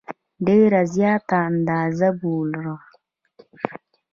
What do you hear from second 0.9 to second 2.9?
زیاته اندازه بوره.